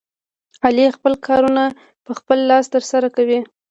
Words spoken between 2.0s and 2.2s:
په